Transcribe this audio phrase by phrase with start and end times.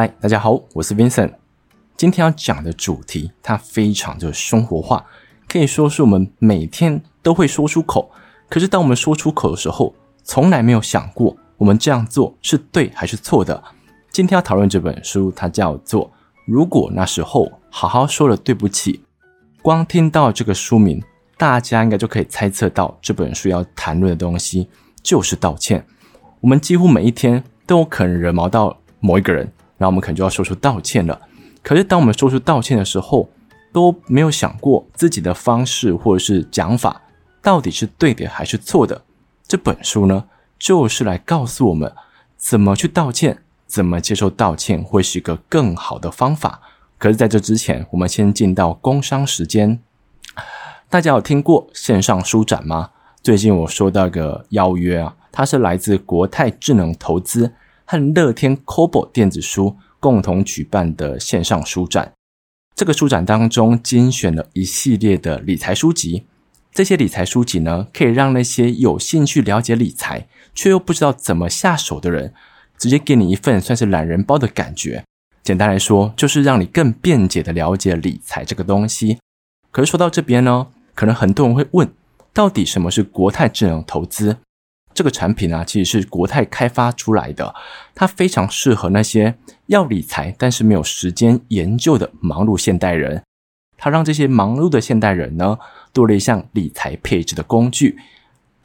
[0.00, 1.32] 嗨，大家好，我是 Vincent。
[1.96, 5.04] 今天要讲的主题，它非常的生活化，
[5.48, 8.08] 可以说是我们每天都会说出口。
[8.48, 13.60] 可是当我们说出口的时候，从来没有想过我们这样做是对还是错的。
[14.12, 16.06] 今天要讨论这本书，它叫做
[16.46, 18.92] 《如果那时候好好说了对不起》。
[19.62, 21.02] 光听到这个书名，
[21.36, 24.68] 大家应该就可以猜测到这本书要谈论的东西
[25.02, 25.84] 就是道歉。
[26.40, 29.52] 我们几乎每一天都有可能惹毛到某一个人。
[29.78, 31.20] 那我们可能就要说出道歉了。
[31.62, 33.28] 可是当我们说出道歉的时候，
[33.72, 37.02] 都没有想过自己的方式或者是讲法
[37.42, 39.02] 到底是对的还是错的。
[39.46, 40.24] 这本书呢，
[40.58, 41.92] 就是来告诉我们
[42.36, 46.60] 怎么去道歉，怎么接受道歉会是一个更好的方法。
[46.98, 49.80] 可是在这之前，我们先进到工商时间。
[50.90, 52.90] 大家有听过线上书展吗？
[53.22, 57.52] 最近我收到个邀约啊，它是来自国泰智能投资。
[57.90, 62.12] 和乐天 Kobo 电子书共同举办的线上书展，
[62.74, 66.26] 这个书展当中精选了一系列的理财书籍。
[66.70, 72.34] 这些理财书籍呢，可以让那些有兴趣了解理财却又不知道怎么下手的人，
[72.76, 75.02] 直接给你一份算是懒人包的感觉。
[75.42, 79.16] 简单来说，就是让你更便捷的了解理财这个东西。
[79.70, 81.90] 可是说到这边呢，可能很多人会问，
[82.34, 84.36] 到底什么是国泰智能投资？
[84.98, 87.54] 这个产品啊，其实是国泰开发出来的，
[87.94, 93.22] 它非常适合那些要理财但是没有时间研究的忙碌现代人。
[93.76, 95.56] 它让这些忙碌的现代人呢，
[95.92, 97.96] 多了一项理财配置的工具。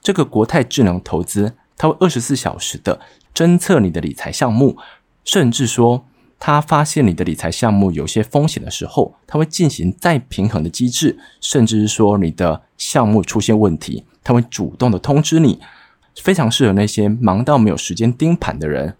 [0.01, 2.99] 这个国泰智能投资，它会二十四小时的
[3.35, 4.75] 侦测你的理财项目，
[5.23, 6.03] 甚至说，
[6.39, 15.59] 它发现你的理财项目有些风险的时候，它会进行再平衡的机制，甚至是说你的项目出现问题，它会主动的通知你。
[16.21, 18.95] 非常适合那些忙到没有时间盯盘的人。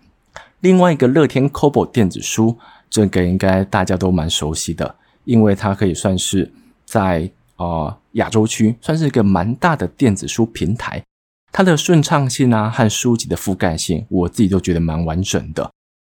[0.62, 2.58] 另外一个乐天 Kobo 电子书，
[2.90, 4.96] 这个应该大家都蛮熟悉的，
[5.26, 6.52] 因为它可以算是
[6.86, 11.04] 在呃亚洲区算是一个蛮大的电子书平台。
[11.52, 15.70] 它的顺畅性啊和书籍的覆盖性，我自己都觉得蛮完整的。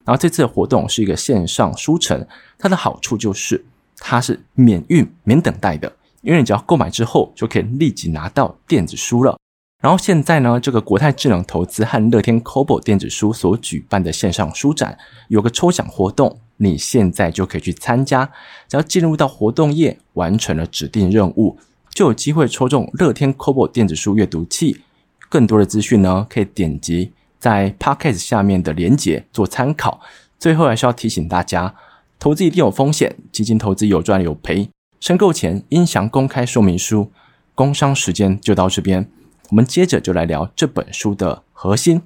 [0.05, 2.27] 然后这次的活动是一个线上书城，
[2.59, 3.65] 它的好处就是
[3.99, 9.37] 它是免运免等待的，因为你只要购买之后就可以立即拿到电子书了。
[9.85, 14.97] 然后现在呢，这个国泰智能投资和乐天 Kobo 电子书所举办的线上书展
[15.29, 18.25] 有个抽奖活动，你现在就可以去参加。
[18.67, 21.59] 只要进入到活动页，完成了指定任务，
[21.91, 24.81] 就有机会抽中乐天 Kobo 电子书阅读器。
[25.29, 30.01] 更多的资讯呢，可以点击在 Podcast 下面的连结做参考。
[30.39, 31.75] 最后还是要提醒大家，
[32.19, 37.11] 投资一定有风险，基金投资有赚有赔，申购前应详公开说明书。
[37.55, 39.11] 工商时间就到这边。
[39.51, 42.03] 我们接着就来聊这本书的核心。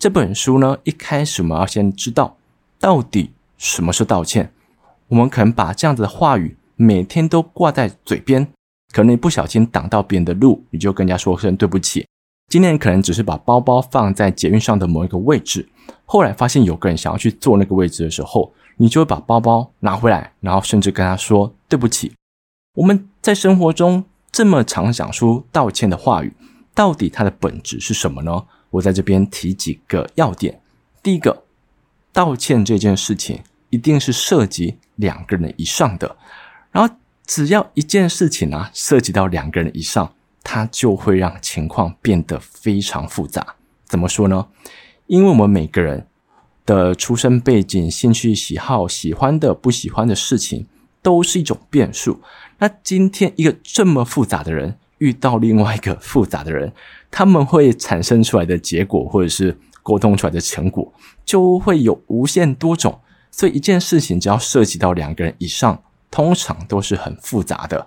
[0.00, 2.36] 这本书呢，一开始我们要先知道
[2.78, 4.52] 到底什么是道歉。
[5.08, 8.46] 我们可能把这样子的话语每天都挂在嘴边，
[8.92, 12.06] 可能你不小心挡到别人的路，你就跟人家说声对不起。
[12.48, 15.68] 今天可能只是把包包放在捷运上的某一个位置，
[16.04, 22.12] 后来发现有个人想要去坐那个位置的时候，你就会把包包拿回来，然后甚至跟他说对不起。
[22.74, 26.32] 我们在生活中这么常讲出道歉的话语。
[26.76, 28.44] 到底它的本质是什么呢？
[28.68, 30.60] 我在这边提几个要点。
[31.02, 31.44] 第一个，
[32.12, 36.16] 道歉这件事情一定是涉及两个人以上的，
[36.70, 36.94] 然后
[37.24, 43.56] 只要一件事情啊涉及到两个人以上，它就会让情况变得非常复杂。
[43.86, 44.46] 怎么说呢？
[45.06, 46.06] 因为我们每个人
[46.66, 50.66] 的出身背景、兴趣喜好、喜欢的、不喜欢的事情，
[51.00, 52.20] 都是一种变数。
[52.58, 56.72] 那今天一个这么复杂的人，遇到另外一个复杂的人，
[57.10, 60.92] 他们会产生出来的结果，或者是沟通出来的成果，
[61.24, 63.00] 就会有无限多种。
[63.30, 67.86] 所以一件事情只要涉及到两个人以上，通常都是很复杂的。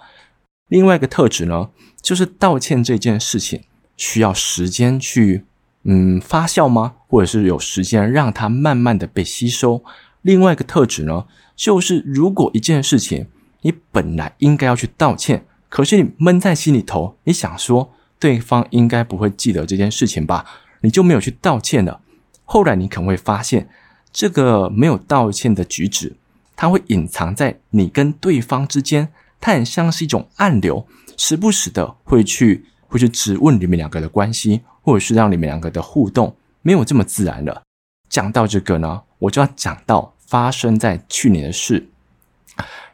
[0.68, 1.70] 另外一个特质呢，
[2.02, 3.64] 就是道歉这件事情
[3.98, 5.46] 需要时间去
[5.84, 6.94] 嗯发酵吗？
[7.08, 9.84] 或者是有时间让它慢慢的被吸收？
[10.22, 13.28] 另外一个特质呢，就是如果一件事情
[13.62, 15.46] 你本来应该要去道歉。
[15.70, 20.44] 可是你闷在心里头，你想说对方应该不会记得这件事情吧？
[20.82, 22.02] 你就没有去道歉了。
[22.44, 23.70] 后来你可能会发现，
[24.12, 26.16] 这个没有道歉的举止，
[26.56, 37.62] 它会隐藏在你跟对方之间，它很像是一种暗流，时不时的会去会去质问你们两个的关系，或者是让你们两个的互动没有这么自然了。
[38.10, 41.90] 讲到这个呢，我就要讲到发生在去年的事。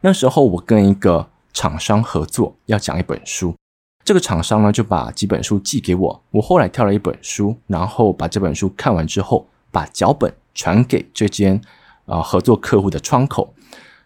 [0.02, 1.30] 那时候我跟一个。
[1.56, 3.56] 厂商合作要讲一本书，
[4.04, 11.60] 这个厂商呢就把几本书寄给我，我后来挑了一本书，然后把这本书看完之后，把脚本传给这间
[12.06, 13.54] 啊合作客户的窗口。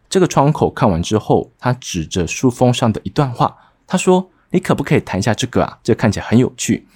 [0.08, 3.58] 这个窗口看完之后，他指着书封上的一段话，
[3.88, 5.80] 他说：“你可不可以谈一下这个啊？
[5.84, 6.88] 这看起来很有趣。”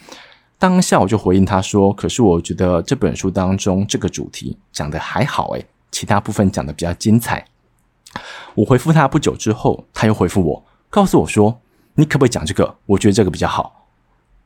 [0.59, 7.44] 当下我就回应他说：“可是我觉得这本书当中这个主题讲得还好，诶，其他部分讲得比较精彩。”
[8.56, 11.62] 我回复他不久之后，他又回复我，告诉我说
[11.95, 12.77] ：“你可不可以讲这个？
[12.86, 13.88] 我觉得这个比较好。”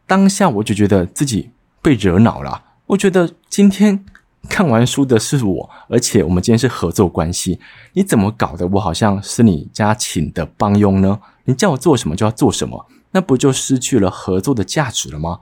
[0.06, 2.64] 当下我就觉得自己被惹恼了。
[2.88, 4.06] 我觉得今天。
[4.50, 7.60] 看完书的是我，而且我们今天是合作关系，
[7.92, 11.20] 你怎么搞得我好像是你家请的帮佣呢？
[11.44, 15.40] 你叫我做什么就要做什么，那不就失去了合作的价值了吗？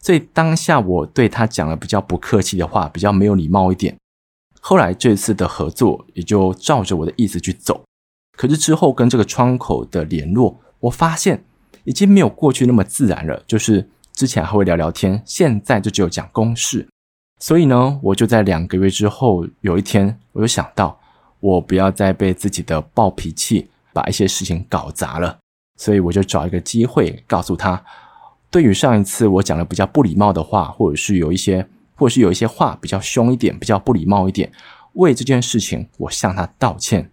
[0.00, 3.94] 所以当下我对他讲了比较不客气的话，比较没有礼貌一点。
[4.68, 7.84] 后来这次的合作也就照着我的意思去走，
[8.36, 11.44] 可是之后跟这个窗口的联络，我发现
[11.84, 16.88] 已经没有过去那么自然了，就是之前还会聊聊天，现在就只有讲公事。
[17.38, 20.98] 所以呢，我就在两个月之后有一天，我就想到，
[21.38, 25.38] 我不要再被自己的暴脾气把一些事情搞砸了。
[25.78, 27.80] 所以我就找一个机会告诉他，
[28.50, 34.52] 对于上一次我讲了比较不礼貌的话，或者是有一些，或是有一些话比较凶一点，比较不礼貌一点，
[34.92, 37.10] 为这件事情我向他道歉。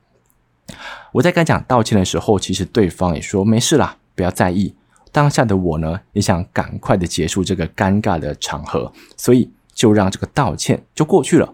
[1.13, 4.75] 我在跟他讲道歉的时候，其实对方也说没事啦，不要在意。
[5.11, 9.51] 当下的我呢，也想赶快的结束这个尴尬的场合，所以。
[9.75, 11.51] 就让这个道歉就过去了。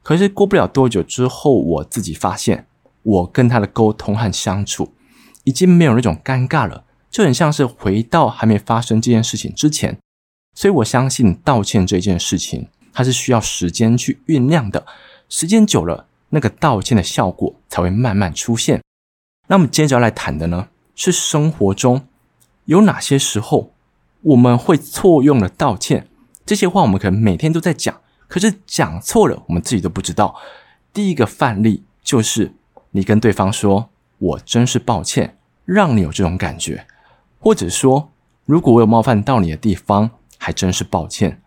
[0.00, 2.68] 可是过不了多久之后，我自己发现，
[3.02, 4.92] 我跟他的沟通和相处
[5.42, 9.98] 已经没有那种尴尬了，就很像是回到还没发生这件事情之前。
[10.56, 14.86] 所以我相信道歉这件事情，它是需要时间去酝酿的。
[15.28, 18.82] 时间久了，那个道歉的效果才会慢慢出现。
[19.48, 22.08] 那么接着要来谈的呢，是生活中
[22.64, 23.74] 有哪些时候
[24.22, 26.08] 我们会错用了道歉。
[26.46, 30.34] 这些话我们可能每天都在讲，可是讲错了，我们自己都不知道。
[30.94, 32.54] 第一个范例就是
[32.92, 35.36] 你跟对方说：“我真是抱歉，
[35.66, 36.86] 让你有这种感觉。”
[37.38, 38.10] 或者说
[38.46, 40.10] ：“如果我有冒犯到你的地方，
[40.46, 41.42] 还真是抱歉。”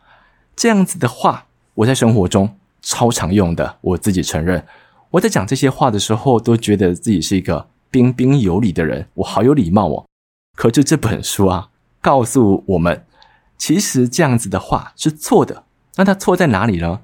[0.58, 4.66] 这样子的话，我在生活中超常用的，我自己承认。
[5.12, 10.06] 我在讲这些话的时候，都觉得自己是一个彬彬有礼的人，我好有礼貌哦。
[10.58, 11.70] 可是这本书啊，
[12.02, 13.06] 告诉我们。
[13.58, 15.64] 其实这样子的话是错的，
[15.96, 17.00] 那它错在哪里呢？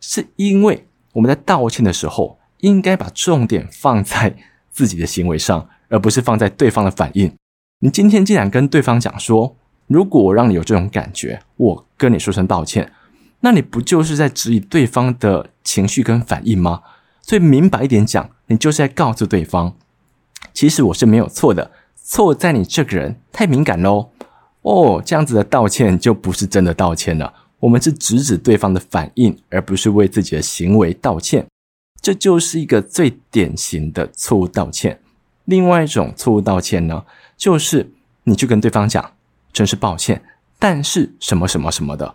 [0.00, 4.36] 是因为我们在道歉的时候，应该把重点放在
[4.72, 7.32] 自己的行为上，而不是放在对方的反应。
[7.78, 9.56] 你今天既然跟对方讲说，
[9.86, 12.92] 如果我让你有这种感觉，我跟你说声道歉，
[13.40, 16.82] 那你不就是在质疑对方的情绪跟反应吗？
[17.22, 19.74] 所以明白一点讲，你就是在告诉对方，
[20.52, 24.10] 其实我是没有错的，错在你这个人太敏感喽。
[24.62, 27.32] 哦，这样子的道歉就不是真的道歉了。
[27.60, 31.46] 我们是直指对方的反应，而不是为自己的行为道歉。
[32.00, 35.00] 这就是一个最典型的错误道歉。
[35.44, 37.04] 另外一种错误道歉呢，
[37.36, 37.90] 就是
[38.24, 39.12] 你去跟对方讲，
[39.56, 40.22] 真是抱歉，
[40.58, 42.14] 但是什么什么什么的。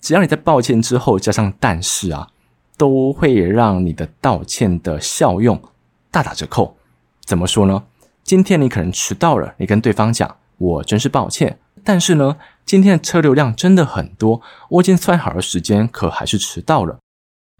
[0.00, 2.28] 只要你在抱歉之后加上但是啊，
[2.76, 5.62] 都会让你的道歉的效用
[6.10, 6.76] 大打折扣。
[7.24, 7.84] 怎么说呢？
[8.24, 11.60] 今天你可能迟到了，你跟对方讲，我真是抱歉。
[11.84, 16.98] 但是呢，今天的车流量真的很多，我已经算好了时间，可还是迟到了。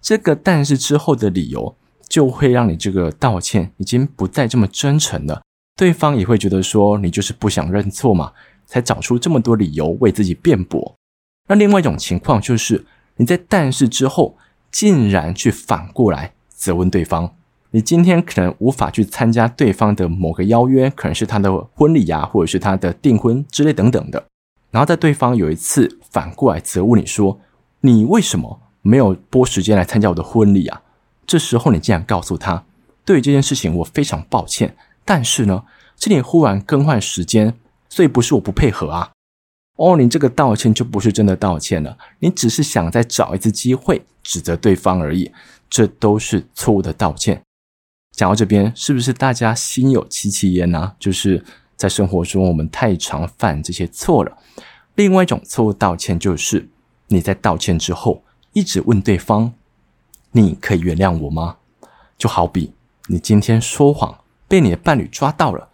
[0.02, 1.76] 这个但是之后的理由，
[2.08, 5.42] 就会让你这个道歉已经不再这么真诚了。
[5.76, 8.32] 对方也会觉得说你就是不想认错嘛，
[8.66, 10.94] 才找出这么多理由为自己辩驳。
[11.48, 14.36] 那另外一种情况就是你在但是之后，
[14.70, 17.34] 竟然去反过来责问对方。
[17.70, 24.24] 你今天可能无法去参加对方的某个邀约，可能是他的婚礼呀，或者是他的订婚之类等等的。
[24.70, 27.40] 然后在对方有一次反过来责问你说
[27.82, 30.82] ：“你为什么没有拨时间来参加我的婚礼啊？”
[31.26, 32.64] 这时候你竟然告诉他
[33.04, 35.64] ：“对于这件事情我非常抱歉，但是呢，
[35.96, 37.54] 是你忽然更换时间，
[37.94, 39.12] 所以不是我不配合啊。”
[39.78, 45.30] 哦，你这个道歉就不是真的道歉了，你只是想再找一次机会指责对方而已，
[45.70, 47.40] 这都是错误的道歉。
[48.10, 50.96] 讲到这边，是不是大家心有戚戚焉呢？
[50.98, 51.44] 就是
[51.76, 54.36] 在生活中，我们太常犯这些错了。
[54.96, 56.68] 另外一种错误道歉，就是
[57.08, 58.24] 你在道歉之后，
[58.54, 59.52] 一直问对方
[60.32, 61.58] ：“你可以原谅我吗？”
[62.18, 62.72] 就好比
[63.08, 65.68] 你今天说谎被你的伴侣抓到了，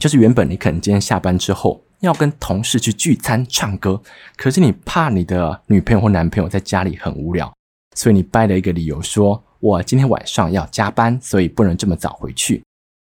[0.00, 4.02] 就是原本你可能今天下班之后要跟同事去聚餐唱歌，
[4.36, 7.52] 可是你怕你的女朋友或男朋友在家里很无聊，
[7.94, 9.44] 所以你掰了一个理由说。
[9.60, 12.62] 我今天晚上要加班，所以不能这么早回去。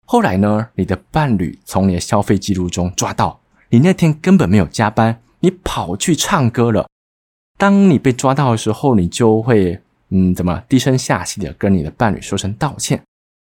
[0.06, 6.86] 后来呢，你的伴侣从你的消费记录中抓到你那天根本没有加班，你跑去唱歌了。
[7.58, 13.02] 当你被抓到的时候，你就会嗯，怎么低声下气的跟你的伴侣说声道歉？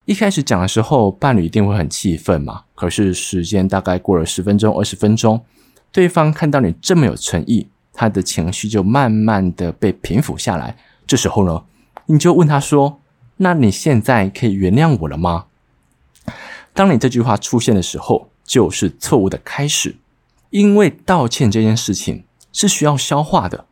[0.09, 2.63] 一开始讲的时候，伴侣一定会很气愤嘛。
[2.73, 5.45] 可是时间大概过了十分钟、二十分钟，
[5.91, 10.75] 对方看到你这么有诚意，他的情绪就慢慢的被平复下来。
[11.05, 11.63] 这时候呢，
[12.07, 12.99] 你就问他说
[13.37, 15.45] ：“那你现在可以原谅我了吗？”
[16.73, 19.97] 当你这句话出现的时候，就是错误的开始，
[20.49, 23.65] 因为道歉这件事情是需要消化的。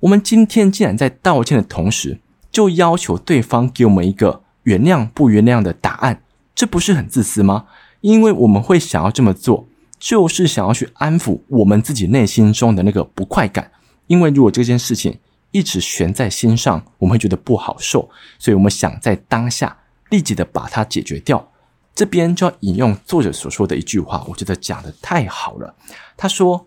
[0.00, 2.18] 我们今天竟然在道歉的同时，
[2.50, 6.22] 就要求对方给我们一个原谅不原谅的答案，
[6.54, 7.66] 这不是很自私吗？
[8.00, 9.66] 因为我们会想要这么做，
[9.98, 13.70] 就是想要去安抚我们自己内心中的那个不快感。
[14.06, 15.18] 因为如果这件事情
[15.50, 18.08] 一直悬在心上，我们会觉得不好受，
[18.38, 19.76] 所以我们想在当下
[20.10, 21.48] 立即的把它解决掉。
[21.94, 25.74] 这边就要引用作者所说的一句话，我觉得讲的太好了。
[26.16, 26.66] 他说。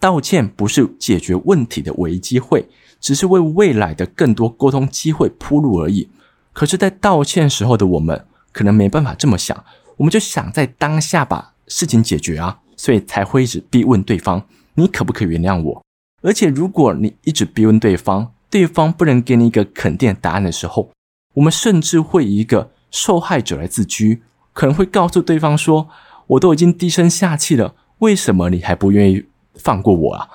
[0.00, 2.68] 道歉不是解决问题的唯一机会，
[3.00, 6.10] 只是为未来的更多沟通机会铺路而已。
[6.54, 9.64] 可是，在道歉时候的我们，可能没办法这么想，
[9.98, 15.84] 我们就想在当下把事情解决啊，所以才会一直逼问对方：“你可不可以原谅我？”
[16.22, 20.90] 而且，如果你一直逼问对方，对方不能给你一个肯定的答案的时候，
[21.34, 25.88] 我们甚至会以一个受害者来自居，可能会告诉对方说
[26.28, 30.28] ：“我都已经低声下气了，为什么你还不愿意？”放过我啊，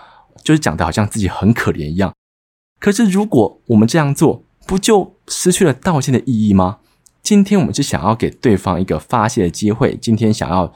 [0.44, 2.14] 就是讲的好像自己很可怜一样。
[2.80, 6.80] 可是如果我们这样做，不就失去了道歉的意义吗？
[7.22, 10.74] 今天我们是想要给对方一个发泄的机会，今天想要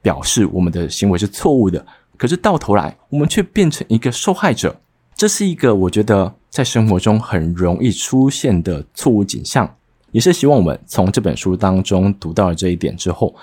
[0.00, 1.84] 表示我们的行为是错误的，
[2.16, 4.80] 可是到头来我们却变成一个受害者。
[5.16, 9.76] 这是一个我觉得在生活中很容易出现的错误景象，
[10.12, 13.34] 也是希望我们从这本书当中读到了这一点之后，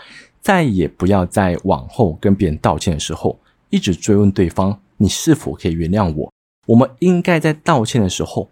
[0.41, 3.37] 再也不要在往后跟别人道歉的时候。
[3.71, 6.31] 一直追问对方，你是否可以原谅我？
[6.67, 8.49] 我们应该在道歉的时候，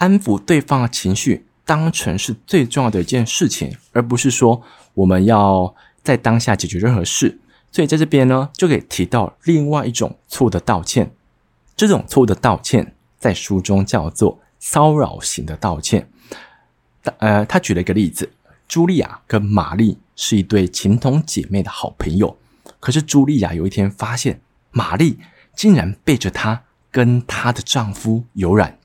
[0.00, 4.62] 安抚对方的情绪当成是最重要的一件事情，而不是说
[4.94, 7.38] 我们要在当下解决任何事。
[7.70, 11.12] 所以在这边呢，就可以提到另外一种错误的道歉。
[11.76, 16.08] 这种错误的道歉在书中叫做骚扰型的道歉。
[17.18, 18.32] 呃，他举了一个例子：
[18.68, 22.36] 茱莉亚跟玛丽是一对情同姐妹的好朋友。
[22.80, 24.40] 可是茱莉亚有一天发现，
[24.70, 25.18] 玛丽
[25.54, 28.79] 竟然背着她跟她的丈夫有染。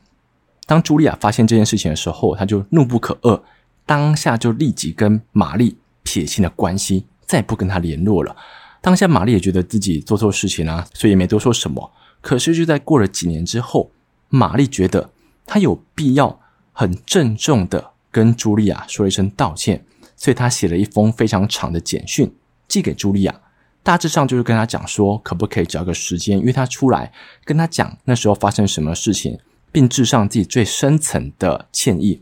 [0.66, 3.42] 当茱莉亚发现这件事情的时候，她就怒不可遏，
[3.86, 8.36] 当下就立即跟玛丽撇清了关系，再不跟她联络了。
[8.82, 11.92] 当下玛丽也觉得自己做错事情啊，所以也没多说什么。
[12.22, 13.92] 可是就在过了几年之后，
[14.30, 15.10] 玛丽觉得
[15.46, 16.40] 她有必要
[16.72, 22.36] 很郑重的跟茱莉亚说一声道歉，所以她写了一封非常长的简讯
[22.68, 23.42] 寄给茱莉亚。
[23.84, 27.12] 大致上就是跟他讲说，可不可以找个时间约他出来，
[27.44, 29.38] 跟他讲那时候发生什么事情，
[29.76, 32.22] 并致上自己最深层的歉意。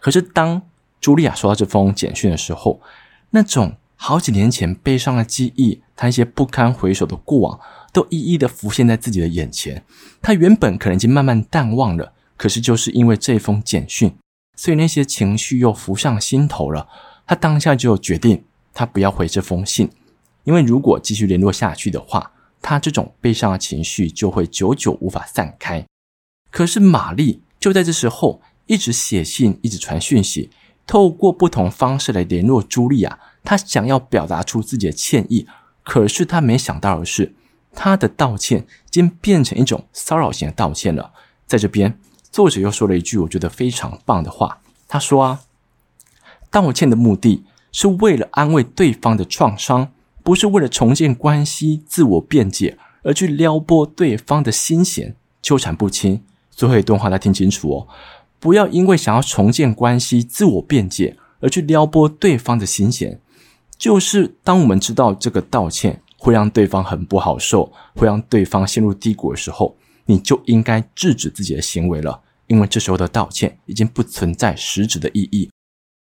[0.00, 0.62] 可是当
[0.98, 2.80] 茱莉亚收到这封简讯的时候，
[3.28, 7.60] 那种好几年前悲伤的记忆，他一些不堪回首的过往，
[7.92, 9.84] 都一一的浮现在自己的眼前。
[10.22, 14.16] 他原本可能已经慢慢淡忘了，可是就是因为这封简讯，
[14.56, 16.88] 所以那些情绪又浮上心头了。
[17.26, 19.90] 他当下就决定，他不要回这封信。
[20.44, 22.32] 因为如果继续联络下去的话，
[22.62, 25.84] 他这种悲伤的情绪就会久久无法散开。
[26.50, 30.50] 可是玛丽就在这时候一直写信，一直传讯息，
[30.86, 33.18] 透过不同方式来联络茱莉亚。
[33.42, 35.46] 她想要表达出自己的歉意，
[35.82, 37.34] 可是她没想到的是，
[37.72, 41.12] 她的道歉竟变成一种骚扰型的道歉了。
[41.46, 41.98] 在这边，
[42.30, 45.40] 作者又说了一句我觉得非常棒的话，他说啊，
[46.50, 49.92] 道歉的目的是为了安慰对方的创伤。
[50.22, 56.22] 不是为了重建关系、自我辩解而去撩拨对方的心弦，纠缠不清。
[56.60, 57.88] 最后一段话大家听清楚哦，
[58.38, 63.18] 不要因为想要重建关系、自我辩解而去撩拨对方的心弦。
[63.78, 69.74] 就是当我们知道这个道歉会让对方很不好受，会让对方陷入低谷的时候，
[70.04, 75.48] 你就应该制止自己的行为了，因为这时候的道歉已经不存在实质的意义。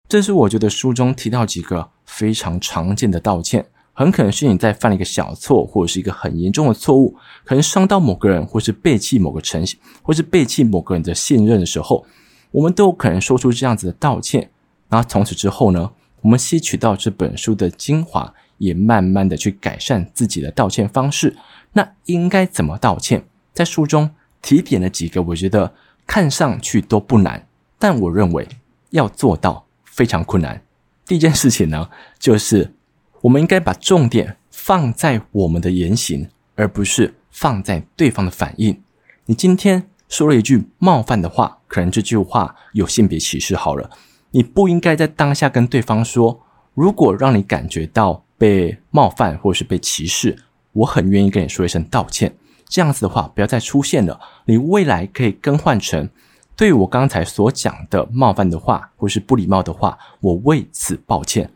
[0.09, 3.64] 这是我觉得书中提到几个非常常见的道歉。
[4.00, 7.14] 很可能是你在犯了一个小错，或者是一个很严重的错误，
[7.45, 12.07] 可能伤到某个人，或是背弃某个诚信，或是背弃某个人的信任的时候，
[12.50, 14.49] 我们都有可能说出这样子的道歉。
[14.88, 15.90] 然后从此之后呢，
[16.23, 21.37] 我们吸取到这本书的精华，也慢慢的去改善自己的道歉方式。
[21.75, 23.23] 那应该怎么道歉？
[23.52, 24.09] 在书中
[24.40, 25.75] 提点了几个，我觉得
[26.07, 27.47] 看上去都不难，
[27.78, 28.49] 但我认为
[28.92, 30.62] 要做到非常困难。
[31.04, 32.73] 第一件事情呢，就是。
[33.22, 38.82] 我们应该把重点放在我们的言行，而不是放在对方的反应。
[39.26, 43.54] 你今天说了一句冒犯的话，可能这句话有性别歧视。
[43.54, 43.90] 好了，
[44.30, 46.40] 你不应该在当下跟对方说，
[46.74, 50.36] 如果让你感觉到被冒犯或是被歧视，
[50.72, 52.34] 我很愿意跟你说一声道歉。
[52.66, 54.18] 这样子的话，不要再出现了。
[54.46, 56.08] 你未来可以更换成，
[56.56, 61.50] 对我刚才所讲的冒犯的话或是不礼貌的话，我为此抱歉。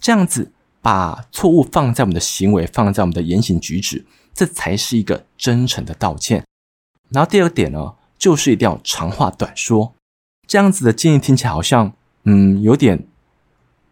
[0.00, 0.52] 这样子
[0.88, 6.42] 把错误放在我们的行为，放在我们的言行举止，这才是一个真诚的道歉。
[7.10, 9.92] 然后第二点呢，就是一定要长话短说。
[10.46, 11.92] 这样子的建议听起来好像，
[12.22, 13.06] 嗯，有点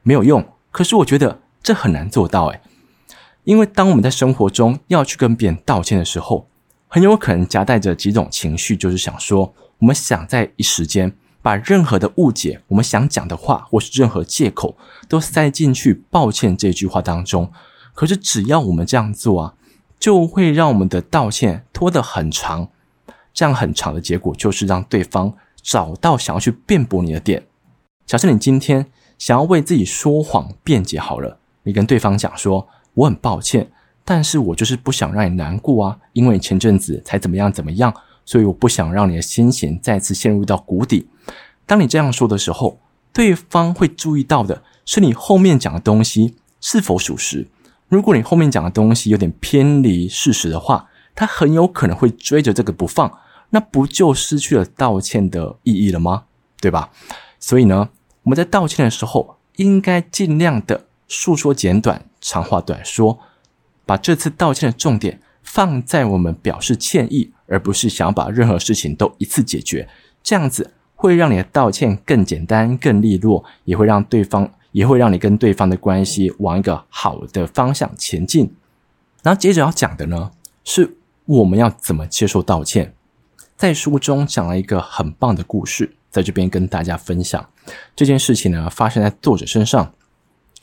[0.03, 0.43] 没有用。
[0.71, 2.63] 可是我觉得这很难做到，诶，
[3.45, 6.49] 因为当我们在生活中要去跟别人道歉的时候，
[6.89, 11.15] 很有可能夹带着几种情绪，就是想说，我们想在一时间
[11.47, 14.77] 把任何的误解，我们想讲的话，或是任何借口，
[15.09, 17.53] 都塞进去“抱歉”这句话当中。
[17.95, 19.55] 可是只要我们这样做啊，
[20.01, 22.71] 就会让我们的道歉拖得很长。
[23.33, 27.47] 这样很长的结果，就是让对方找到想要去辩驳你的点。
[28.05, 28.87] 假设你今天
[29.17, 33.71] 想要为自己说谎辩解好了，你跟对方讲说：“我很抱歉。”
[34.05, 41.07] 但是我就是不想让你难过啊，因为你前阵子才怎么样怎么样，所以我不想让你的心情再次陷入到谷底。
[41.67, 42.81] 当你这样说的时候，
[43.13, 47.49] 对方会注意到的是你后面讲的东西是否属实。
[47.89, 53.19] 如果你后面讲的东西有点偏离事实的话，他很有可能会追着这个不放，
[53.51, 56.25] 那不就失去了道歉的意义了吗？
[56.61, 56.91] 对吧？
[57.39, 57.91] 所以呢，
[58.23, 63.19] 我们在道歉的时候，应该尽量的述说简短，长话短说。
[63.85, 69.89] 把这次道歉的重点放在我们表示歉意，而不是想把任何事情都一次解决。
[70.25, 78.53] 这样子会让你的道歉更简单、更利落，也会让对方，也会让你跟对方的关系往一个好的方向前进。
[79.23, 80.33] 然后接着要讲的呢，
[80.65, 82.95] 是我们要怎么接受道歉。
[83.57, 87.49] 在书中讲了一个很棒的故事，在这边跟大家分享。
[87.95, 89.93] 这件事情呢，发生在作者身上。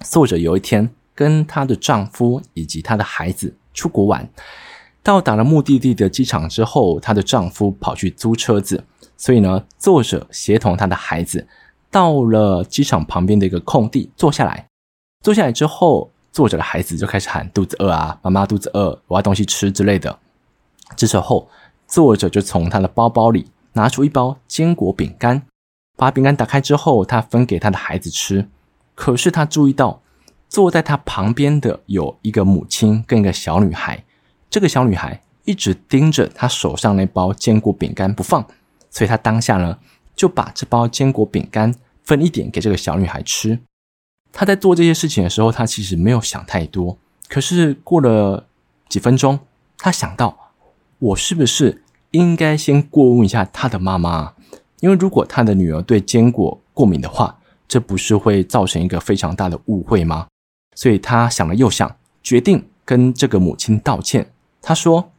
[0.03, 4.29] 作者有一天，跟她的丈夫以及她的孩子出国玩，
[5.01, 8.83] 到达了目的地的机场之后，她的丈夫跑去租车子，
[9.23, 11.47] 所以呢，作者协同他的孩子
[11.89, 14.67] 到了机场旁边的一个空地坐下来。
[15.21, 20.19] 坐下来之后，作者的孩子就开始喊肚子饿啊，妈妈肚子饿，我要东西吃之类的。
[20.97, 21.47] 这时候，
[21.87, 25.43] 作者就从他的包包里拿出一包坚果饼干，
[25.95, 28.49] 把饼干打开之后，他分给他的孩子吃。
[28.93, 30.01] 可是他注意到。
[30.49, 34.03] 坐在他旁边的有一个母亲跟一个小女孩，
[34.51, 38.45] 这个小女孩一直盯着他手上那包坚果饼干不放，
[38.93, 39.77] 所以他当下呢
[40.15, 43.59] 就把这包坚果饼干分一点给这个小女孩吃。
[44.31, 46.97] 他在做这些事情的时候，他其实没有想太多。
[47.27, 48.47] 可是过了
[48.87, 49.39] 几分钟，
[49.77, 50.51] 他想到，
[50.99, 54.33] 我是不是应该先过问一下他的妈妈？
[54.79, 60.27] 因为如果他的女儿对坚果过敏的话，这不是会造成一个非常大的误会吗？
[60.75, 64.31] 所以他想了又想，决定跟这个母亲道歉。
[64.61, 65.11] 他说：“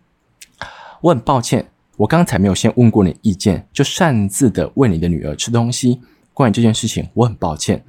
[1.02, 6.00] 我很抱歉，我刚才没有先问过你意见，就擅自的喂你的女儿吃东西。
[6.32, 7.84] 关于这件事情，我很抱歉。”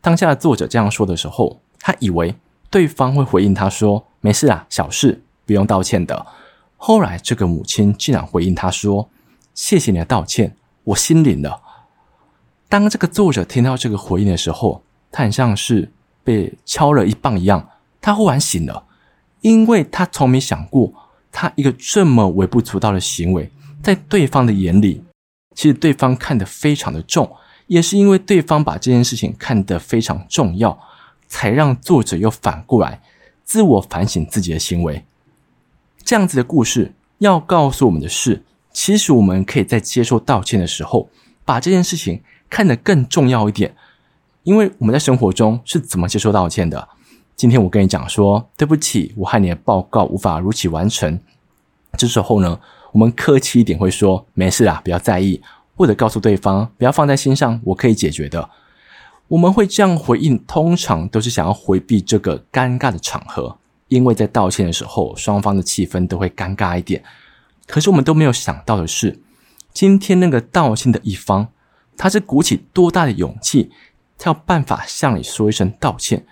[0.00, 2.34] 当下的作者这样说的时候，他以为
[2.70, 6.26] 对方会回应他说：“没事啊，小事，不用道歉的。”
[6.76, 9.08] 后来这个母亲竟然回应他说
[9.54, 11.60] ：“谢谢你的道歉，我心领了。”
[12.68, 15.90] 当这个作者听到这个回应的时候，他很像是。
[16.24, 17.70] 被敲了一棒一样，
[18.02, 18.84] 他忽然醒了，
[19.40, 20.92] 因为他从没想过，
[21.40, 23.48] 他一个这么微不足道的行为，
[23.80, 25.04] 在对方的眼里，
[25.54, 27.30] 其实对方看得非常的重，
[27.68, 30.76] 也是因为对方把这件事情看得非常重要，
[31.28, 33.00] 才让作者又反过来
[33.44, 35.04] 自我反省自己的行为。
[36.02, 41.08] 这样子的故事要告诉我们的是，其实我们可以在接受道歉的时候，
[41.44, 42.20] 把这件事情
[42.50, 43.76] 看得更重要一点。
[44.42, 46.88] 因为我们在生活中是怎么接受道歉的？
[47.38, 51.20] 今天我跟你讲说，对不起，我害你的报告无法如期完成。
[51.96, 52.58] 这时候呢，
[52.90, 55.40] 我们客气一点会说没事啦，不要在意，
[55.76, 58.50] 或者告诉对方不要放在心上，我可以解决的。
[59.28, 67.04] 我们会这样回应，通常都是想要回避这个尴尬的场合，因为在道歉的时候，双方的气氛都会尴尬一点。
[67.68, 69.20] 可是我们都没有想到的是，
[69.72, 71.46] 今天那个道歉的一方，
[71.96, 73.70] 他是鼓起多大的勇气。
[74.18, 76.26] 他有办法向你说一声道歉，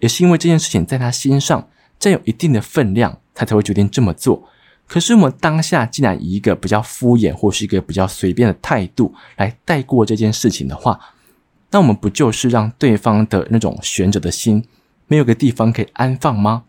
[0.00, 4.48] 也是因为这件事情在他心上占有一定的分量，他才会决定这么做。
[4.86, 10.98] 可是我们当下既然以一个比较敷衍或是一个比较随便的态度来带过这件事情的话，
[11.70, 14.66] 那我们不就是让对方的那种悬着的心
[15.06, 16.64] 没有个地方可以安放吗？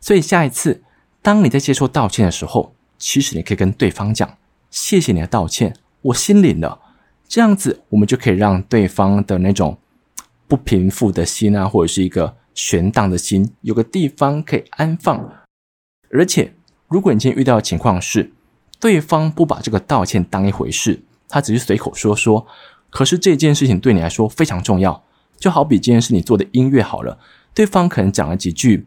[0.00, 0.82] 所以下一次
[1.22, 4.36] 当你在接受道歉的时候，其实你可以跟对方讲：
[4.70, 6.80] 谢谢你的道歉，我心领了。
[7.26, 9.78] 这样子，我们就可以让对方的那种
[10.46, 15.30] 不平复的心啊，或者是一个悬荡的心，有个地方可以安放。
[16.10, 16.54] 而且，
[16.88, 18.32] 如果你今天遇到的情况是，
[18.78, 22.46] 对方不把这个道歉当一回事，他只是随口说说，
[22.90, 25.02] 可是这件事情对你来说非常重要。
[25.38, 27.18] 就好比今天是你做的音乐好了，
[27.54, 28.86] 对方可能讲了几句，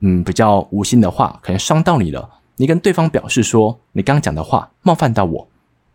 [0.00, 2.30] 嗯，比较无心的话，可能伤到你了。
[2.56, 5.48] 你跟对方表示说，你刚刚讲的话冒犯到我，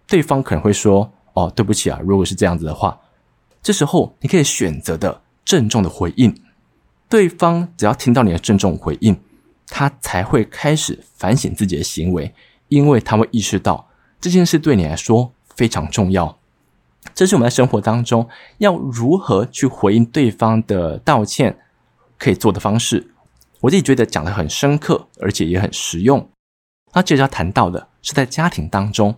[0.07, 1.99] 对方可能会说，哦，对不起啊。
[2.03, 2.99] 如果是这样子的话，
[3.61, 6.35] 这时候你可以选择的郑重的回应。
[7.11, 9.19] 对方只要听到你的郑重回应，
[9.67, 12.33] 他才会开始反省自己的行为，
[12.69, 13.89] 因为他会意识到
[14.21, 16.39] 这件事对你来说非常重要。
[17.13, 21.59] 这是我们在生活当中要如何去回应对方的道歉
[22.17, 23.11] 可以做的方式。
[23.59, 26.29] 我自己觉得讲的很深刻，而且也很实用。
[26.93, 29.17] 那接着要谈到的是在家庭当中，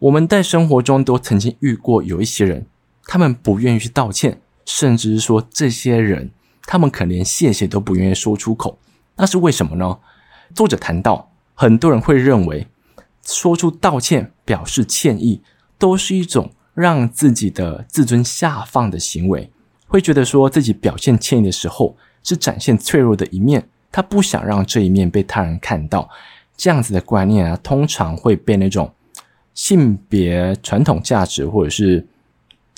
[0.00, 2.66] 我们在生活中都曾经遇过有一些人，
[3.04, 6.30] 他们不愿意去道歉，甚至是说这些人
[6.66, 8.78] 他们可能连谢谢都不愿意说出口。
[9.16, 9.98] 那是为什么呢？
[10.54, 12.66] 作者谈到，很多人会认为
[13.24, 15.40] 说出道歉表示歉意，
[15.78, 19.50] 都是一种让自己的自尊下放的行为，
[19.88, 26.10] 会觉得说自己表现歉意的时候是展现脆弱的一面，他不想让这一面被他人看到。
[26.56, 28.92] 这样子的观念啊，通常会被那种
[29.52, 32.06] 性别传统价值或者是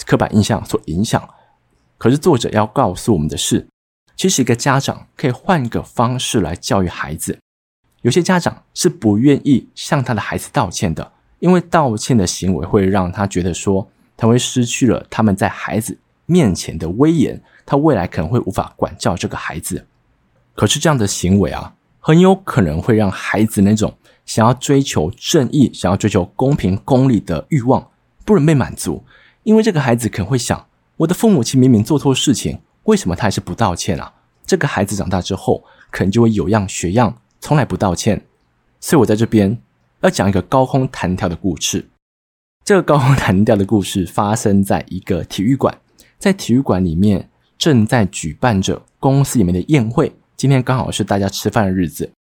[0.05, 1.29] 刻板印象所影响。
[1.97, 3.67] 可是作者要告诉我们的是，
[4.19, 7.39] 其实一个家长可以换个方式来教育孩子。
[8.03, 19.87] 有些家长是不愿意向他的孩子道歉的，因为道歉的行为会让他觉得说，他会失去了他们在孩子面前的威严，他未来可能会无法管教这个孩子。
[20.55, 21.75] 可是这样的行为啊。
[22.01, 27.87] 很有可能会让孩子那种想要追求正义、想要追求公平公理的欲望
[28.25, 29.05] 不能被满足，
[29.43, 34.11] 因为这个孩子可能会想：我的父母亲明明做错事情，为什么他还是不道歉啊？
[34.47, 38.25] 这个孩子长大之后，可能就会有样学样，从来不道歉。
[38.81, 39.61] 所以我在这边
[40.01, 41.87] 要讲一个高空弹跳的故事。
[42.65, 45.79] 这个高空弹跳的故事发生在一个体育馆，
[46.19, 50.11] 在体育馆里面正在举办着公司里面的宴会。
[50.35, 52.11] 今天刚好是大家吃饭的日子，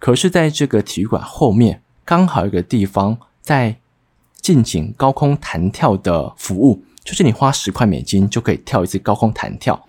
[0.00, 3.76] 可是在这个体育馆后面，刚好有一个地方在
[4.40, 9.86] 进行高空弹跳的服务，就是你花十块美金就可以跳一次高空弹跳。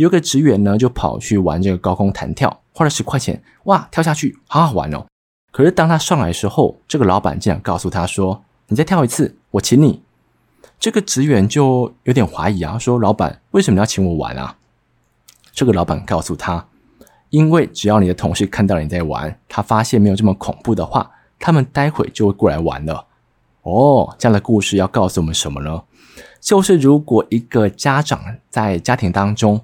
[0.00, 5.04] 有个职员呢，就跑去玩这个高空弹跳，花了十块钱，哇，跳下去好好玩哦。
[5.52, 10.00] 可是当他上来的时候，这个老板竟然告诉他说：“你再跳一次，我请你。”
[10.80, 14.56] 这个职员就有点怀疑啊，说：“老板，为什么要请我玩啊？”
[15.52, 16.66] 这个老板告诉他。
[17.28, 23.04] 因为只要你的同事看到你在玩，他发现没有这么恐怖的话，他们待会就会过来玩了。
[23.64, 25.82] 哦，这样的故事要告诉我们什么呢？
[26.40, 29.60] 就是如果一个家长在家庭当中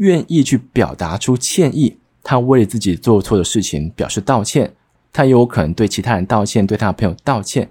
[0.00, 4.74] 愿意去表达出歉意，他为自己做错的事情表示道歉，
[5.12, 7.70] 他也有可能对其他人道歉，对他的朋友道歉。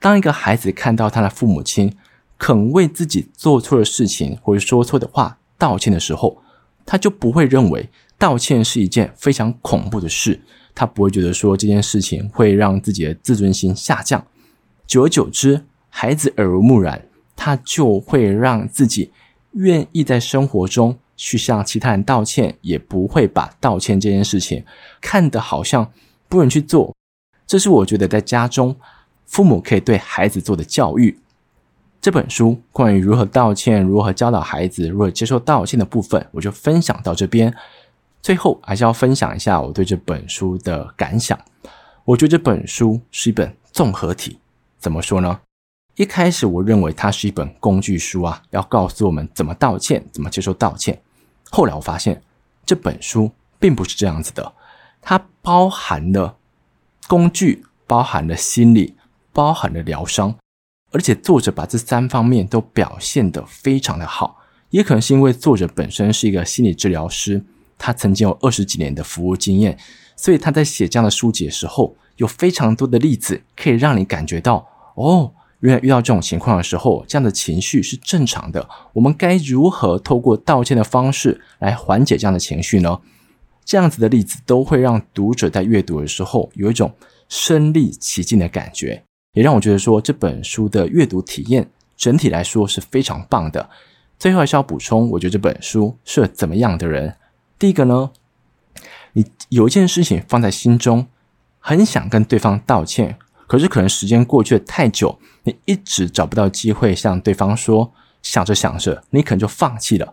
[0.00, 1.92] 当一个孩子看到他的父母亲
[2.36, 6.42] 肯为自己做错的事情或者说错的话道歉的时候，
[6.84, 7.88] 他就不会认为。
[8.18, 10.40] 道歉是一件非常恐怖的事，
[10.74, 14.26] 他不会觉得说这件事情会让自己的自尊心下降。
[14.88, 19.12] 久而久之，孩子耳濡目染，他就会让自己
[19.52, 24.64] 愿意在生活中去向其他人道歉，也不会把道歉这件事情
[25.02, 25.92] 看得好像
[26.28, 26.94] 不能去做。
[27.46, 28.74] 这是我觉得在家中
[29.26, 31.18] 父母可以对孩子做的教育。
[32.00, 37.52] 这本书关于如何道歉、如何教导孩子、如何接受道歉的部分，我就分享到这边。
[38.22, 41.38] 最后还是要分享一下我对这本书的感想。
[42.04, 44.38] 我觉得这本书是一本综合体。
[44.78, 45.40] 怎么说呢？
[45.96, 50.96] 一开始我认为它是一本工具书啊，要告诉我们怎么道歉，怎么接受道歉。
[51.50, 52.22] 后来我发现
[52.64, 54.52] 这本书并不是这样子的，
[55.00, 56.36] 它包含了
[57.06, 58.94] 工具，包含了心理，
[59.32, 60.36] 包含了疗伤，
[60.92, 64.38] 而且作者把这三方面都表现得非常的好。
[64.70, 67.42] 也可能是因为作者本身是一个心理治疗师。
[67.80, 69.78] 他曾经有二十几年的服务经验，
[70.16, 78.68] 所以他在写这样的书籍的时候，有非常多的例子可以让你感觉到，哦，原来遇到这种情况的时候，这样的情绪是正常的。
[78.92, 83.00] 我们该如何透过道歉的方式来缓解这样的情绪呢？
[83.64, 86.90] 这样子的例子都会让读者在阅读的时候有一种
[87.28, 89.02] 身历其境的感觉，
[89.34, 93.68] 也让我觉得说这本书的阅读体验整体来说是非常棒的。
[94.18, 97.16] 最后还是要补充，我觉得这本书是怎么样的人？
[97.58, 98.10] 第一个呢，
[99.12, 101.06] 你有一件事情放在心中，
[101.58, 110.12] 很想跟对方道歉，可是可能时间过去的太久，你一直找不到机会向对方说，想着想着，你可能就放弃了。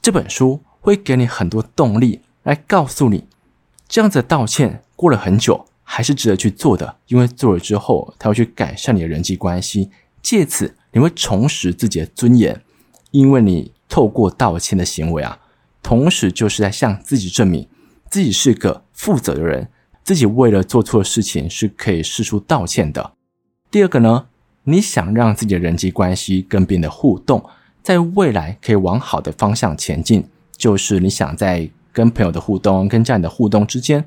[0.00, 3.26] 这本书会给你很多动力，来告诉你，
[3.88, 9.90] 这样子道歉过了很久还是值得去做的，因为做了之后，他会去改善你的人际关系，
[10.22, 12.62] 借此你会重拾自己的尊严，
[13.10, 15.40] 因为你透过道歉的行为啊，
[15.82, 17.68] 同时就是在向自己证明
[18.08, 19.68] 自己是个负责的人。
[20.02, 23.12] 自己为了做错的事情是可以释出道歉的。
[23.70, 24.26] 第二个呢，
[24.64, 27.44] 你想让自己的人际关系跟别人的互动，
[27.82, 30.24] 在未来可以往好的方向前进，
[30.56, 34.04] 就是你想在跟朋友的互动、跟家人的互动之间，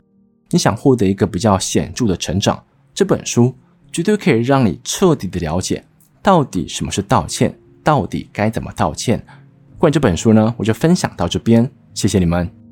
[0.52, 2.63] 你想获得一个比较显著的成长。
[2.94, 3.56] 这本书
[3.92, 5.84] 绝对可以让你彻底的了解，
[6.22, 9.26] 到底什么是道歉，到底该怎么道歉。
[9.78, 12.62] 关于这本书呢，我就分享到这边，谢谢你们。